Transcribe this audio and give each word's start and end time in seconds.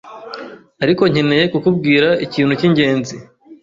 ariko 0.83 1.03
nkeneye 1.11 1.45
kukubwira 1.53 2.09
ikintu 2.25 2.53
cyingenzi. 2.59 3.15